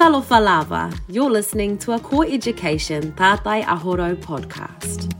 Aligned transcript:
Talofa 0.00 0.42
lava. 0.42 0.90
You're 1.08 1.30
listening 1.30 1.76
to 1.80 1.92
a 1.92 2.00
Core 2.00 2.24
Education 2.24 3.12
Tātai 3.12 3.62
Aho 3.64 3.96
Rau 3.96 4.14
podcast. 4.14 5.12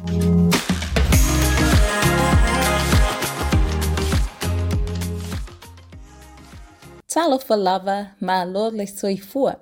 Talofa 7.06 7.58
lava 7.58 8.12
ma 8.20 8.42
lo 8.44 8.68
le 8.68 8.86
soifua. 8.86 9.58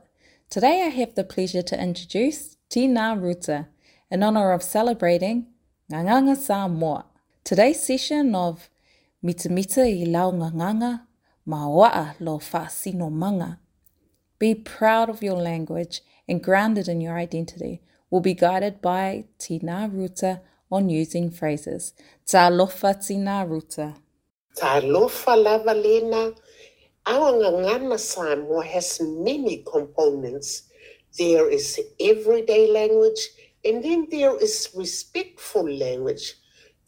Today 0.49 0.85
I 0.87 0.91
have 0.91 1.17
the 1.17 1.25
pleasure 1.25 1.63
to 1.63 1.83
introduce 1.83 2.57
Tina 2.69 3.17
Ruta 3.19 3.67
in 4.13 4.23
honor 4.23 4.53
of 4.53 4.63
celebrating 4.63 5.49
Gagana 5.91 6.37
Samoa. 6.37 7.07
Today's 7.43 7.85
session 7.85 8.37
of 8.37 8.71
Mitamita 9.25 9.83
i 9.83 10.05
lau 10.05 10.31
nganganga 10.31 11.01
ma 11.45 11.67
waa 11.67 12.15
lo 12.21 12.39
sino 12.69 13.11
manga. 13.11 13.59
Be 14.39 14.55
proud 14.55 15.11
of 15.11 15.23
your 15.23 15.37
language 15.37 16.03
and 16.29 16.43
grounded 16.43 16.89
in 16.89 17.01
your 17.01 17.19
identity 17.19 17.81
will 18.11 18.21
be 18.21 18.35
guided 18.35 18.81
by 18.81 19.25
Tina 19.39 19.91
Ruta 19.93 20.41
on 20.71 20.89
using 20.89 21.31
phrases. 21.31 21.93
Ta 22.27 22.49
lofa 22.51 22.95
Tina 23.05 23.45
Ruta. 23.47 23.95
Ta 24.55 24.81
lofa 24.81 25.35
lava 25.37 25.75
lena. 25.75 26.33
Our 27.07 27.33
Gagana 27.33 27.99
Samoa 27.99 28.65
has 28.65 29.01
many 29.01 29.65
components. 29.71 30.65
There 31.19 31.49
is 31.51 31.81
everyday 31.99 32.71
language, 32.71 33.29
and 33.65 33.83
then 33.83 34.07
there 34.11 34.37
is 34.39 34.71
respectful 34.75 35.69
language. 35.69 36.35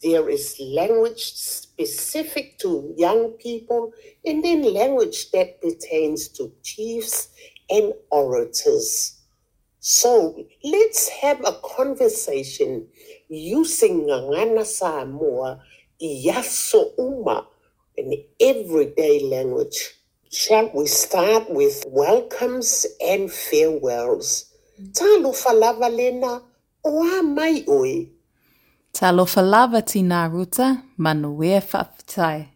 There 0.01 0.29
is 0.29 0.59
language 0.59 1.33
specific 1.33 2.59
to 2.59 2.93
young 2.97 3.31
people, 3.31 3.93
and 4.23 4.43
then 4.43 4.73
language 4.73 5.31
that 5.31 5.59
pertains 5.61 6.27
to 6.29 6.51
chiefs 6.63 7.29
and 7.71 7.93
orators. 8.11 9.17
So 9.79 10.45
let's 10.63 11.09
have 11.09 11.39
a 11.43 11.53
conversation 11.63 12.87
using 13.29 14.05
Gagana 14.05 14.65
Samoa, 14.65 15.59
Yaso 15.99 16.91
Uma, 16.99 17.47
an 17.97 18.13
everyday 18.39 19.21
language. 19.23 19.95
Shall 20.29 20.69
we 20.73 20.85
start 20.85 21.49
with 21.49 21.83
welcomes 21.87 22.85
and 23.01 23.31
farewells? 23.31 24.53
Talofa 24.93 25.53
lava 25.59 25.89
lena, 25.89 26.41
oa 26.85 27.23
mai 27.23 27.63
oi. 27.67 28.07
Talofa 28.93 29.41
lava 29.41 29.81
ti 29.81 30.03
nā 30.03 30.31
ruta, 30.31 30.83
manuia 30.97 31.61
whawhitai. 31.61 32.47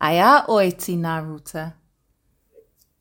Ai 0.00 0.16
a 0.18 0.44
oi 0.48 0.70
ti 0.70 0.96
nā 0.96 1.18
ruta. 1.26 1.72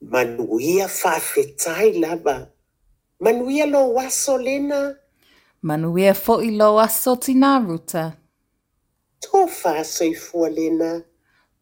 Manuia 0.02 0.88
whawhetai 0.88 2.00
lava. 2.00 2.50
Manuia 3.22 3.66
lo 3.70 3.94
waso 3.94 4.38
lena, 4.38 4.96
Manuia 5.64 6.16
fo 6.16 6.40
i 6.42 6.50
lo 6.50 6.78
aso 6.80 7.16
ti 7.22 7.36
nā 7.36 7.60
ruta. 7.66 8.18
tō 9.22 9.48
whāsoifua 9.48 10.50
lena. 10.56 11.04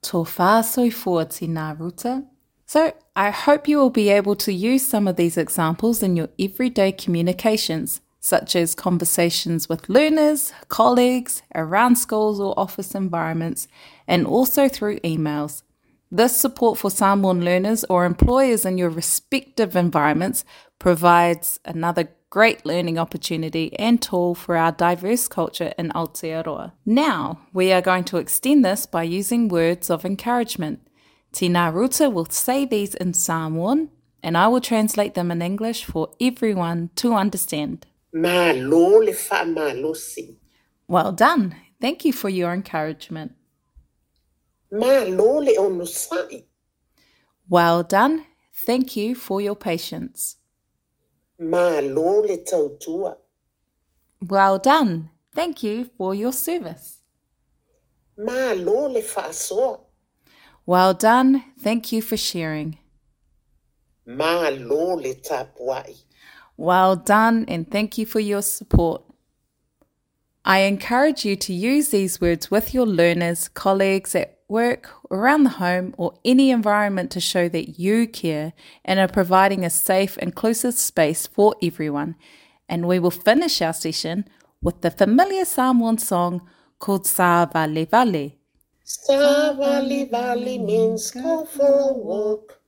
Tō 0.01 0.25
whāsoi 0.25 0.91
fua 0.93 1.25
ti 1.25 1.47
nā 1.47 1.77
ruta. 1.77 2.23
So, 2.65 2.93
I 3.15 3.31
hope 3.31 3.67
you 3.67 3.77
will 3.77 3.89
be 3.89 4.09
able 4.09 4.35
to 4.35 4.53
use 4.53 4.85
some 4.85 5.07
of 5.07 5.15
these 5.15 5.37
examples 5.37 6.03
in 6.03 6.15
your 6.15 6.29
everyday 6.39 6.91
communications, 6.91 7.99
such 8.19 8.55
as 8.55 8.75
conversations 8.75 9.67
with 9.67 9.89
learners, 9.89 10.53
colleagues, 10.67 11.41
around 11.55 11.97
schools 11.97 12.39
or 12.39 12.57
office 12.57 12.93
environments, 12.93 13.67
and 14.07 14.27
also 14.27 14.69
through 14.69 14.99
emails. 14.99 15.63
This 16.11 16.35
support 16.35 16.79
for 16.79 16.89
Samoan 16.89 17.45
learners 17.45 17.83
or 17.83 18.05
employers 18.05 18.65
in 18.65 18.79
your 18.79 18.89
respective 18.89 19.75
environments 19.75 20.43
provides 20.79 21.59
another 21.65 22.09
great 22.31 22.65
learning 22.65 22.97
opportunity 22.97 23.77
and 23.77 24.01
tool 24.01 24.33
for 24.33 24.55
our 24.55 24.71
diverse 24.71 25.27
culture 25.27 25.71
in 25.77 25.89
Aotearoa. 25.89 26.71
Now, 26.85 27.41
we 27.53 27.71
are 27.71 27.81
going 27.81 28.05
to 28.05 28.17
extend 28.17 28.65
this 28.65 28.85
by 28.85 29.03
using 29.03 29.49
words 29.49 29.89
of 29.89 30.03
encouragement. 30.03 30.79
Tina 31.31 31.71
Ruta 31.71 32.09
will 32.09 32.25
say 32.25 32.65
these 32.65 32.95
in 32.95 33.13
Samoan, 33.13 33.89
and 34.23 34.35
I 34.35 34.47
will 34.47 34.61
translate 34.61 35.13
them 35.13 35.31
in 35.31 35.41
English 35.41 35.85
for 35.85 36.09
everyone 36.19 36.89
to 36.95 37.13
understand. 37.13 37.85
Mā 38.15 38.55
lō 38.57 39.05
le 39.05 39.13
whaamalosi. 39.13 40.37
Well 40.87 41.11
done. 41.11 41.55
Thank 41.79 42.03
you 42.03 42.13
for 42.13 42.29
your 42.29 42.51
encouragement. 42.51 43.33
Well 44.71 45.43
done. 47.83 48.25
Thank 48.53 48.95
you 48.95 49.15
for 49.15 49.41
your 49.41 49.55
patience. 49.55 50.35
Mā 51.39 51.81
lō 51.81 52.27
le 52.27 52.37
tautua. 52.37 53.17
Well 54.21 54.59
done. 54.59 55.09
Thank 55.33 55.63
you 55.63 55.89
for 55.97 56.13
your 56.13 56.33
service. 56.33 56.99
Mā 58.17 58.61
lō 58.61 58.93
le 58.93 59.01
whaasoa. 59.01 59.79
Well 60.65 60.93
done. 60.93 61.45
Thank 61.59 61.91
you 61.91 62.01
for 62.01 62.17
sharing. 62.17 62.77
Mā 64.05 64.67
lō 64.67 65.01
tapuai. 65.21 66.03
Well 66.57 66.97
done, 66.97 67.45
and 67.47 67.71
thank 67.71 67.97
you 67.97 68.05
for 68.05 68.19
your 68.19 68.41
support. 68.41 69.03
I 70.43 70.59
encourage 70.59 71.23
you 71.23 71.37
to 71.37 71.53
use 71.53 71.89
these 71.89 72.19
words 72.19 72.51
with 72.51 72.73
your 72.73 72.85
learners, 72.85 73.47
colleagues 73.47 74.13
at 74.13 74.38
work, 74.49 74.89
around 75.11 75.43
the 75.43 75.51
home, 75.61 75.93
or 75.97 76.13
any 76.25 76.49
environment 76.49 77.11
to 77.11 77.19
show 77.19 77.47
that 77.49 77.79
you 77.79 78.07
care 78.07 78.53
and 78.83 78.99
are 78.99 79.07
providing 79.07 79.63
a 79.63 79.69
safe, 79.69 80.17
inclusive 80.17 80.73
space 80.73 81.27
for 81.27 81.55
everyone. 81.61 82.15
And 82.67 82.87
we 82.87 82.99
will 82.99 83.11
finish 83.11 83.61
our 83.61 83.73
session 83.73 84.25
with 84.61 84.81
the 84.81 84.91
familiar 84.91 85.45
Samoan 85.45 85.97
song 85.99 86.41
called 86.79 87.05
Sa 87.05 87.45
Vale 87.45 87.85
Vale. 87.85 88.33
Sa 88.83 89.53
vali 89.53 90.05
vali 90.05 90.57
means 90.57 91.11
go 91.11 91.45
for 91.45 91.91
a 91.91 91.93
walk. 91.93 92.59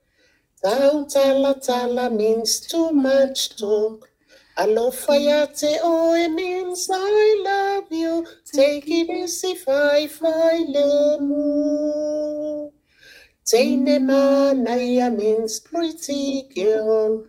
Tala 0.62 1.56
tala 1.60 2.10
means 2.12 2.60
too 2.60 2.92
much 2.92 3.58
talk. 3.58 4.11
Alofa 4.58 5.16
yate 5.18 5.80
oe 5.82 6.28
means 6.28 6.90
I 6.92 7.42
love 7.46 7.92
you. 7.92 8.26
Take 8.54 8.88
it 8.88 9.10
easy, 9.10 9.56
fai 9.56 10.08
fai 10.08 10.66
lemu. 10.74 12.72
Teine 13.46 14.00
manaya 14.00 15.10
means 15.16 15.62
pretty 15.62 16.50
girl. 16.54 17.26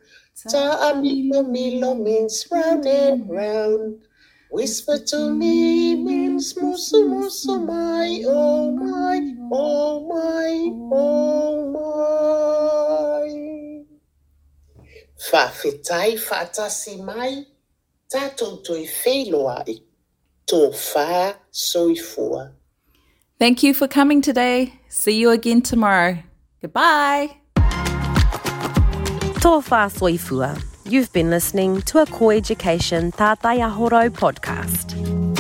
Ta 0.50 0.93
milo 1.00 1.43
milo 1.44 1.94
means 1.94 2.47
round 2.50 2.87
and 2.87 3.31
round. 3.31 4.03
Whisper 4.50 4.99
to 4.99 5.31
me 5.33 5.94
means 5.94 6.54
musu 6.54 7.06
musu 7.06 7.54
my 7.65 8.01
Whawhetai 15.32 16.19
whaatasi 16.20 16.98
mai, 17.04 17.47
tātou 18.12 18.59
toi 18.65 18.82
wheloa 18.84 19.62
i 19.66 19.78
tō 20.47 20.60
whā 20.76 21.34
soifua. 21.50 22.50
Thank 23.38 23.62
you 23.62 23.72
for 23.72 23.88
coming 23.88 24.21
today. 24.21 24.75
See 24.88 25.19
you 25.19 25.31
again 25.31 25.62
tomorrow. 25.62 26.19
Goodbye. 26.60 27.38
Tō 29.41 29.54
whā 29.71 29.88
soifua. 29.97 30.62
You've 30.84 31.12
been 31.15 31.31
listening 31.31 31.81
to 31.82 32.03
a 32.03 32.06
Core 32.06 32.34
Education 32.34 33.12
Tātai 33.12 33.65
Aho 33.65 33.88
Rau 33.88 34.09
podcast. 34.10 35.31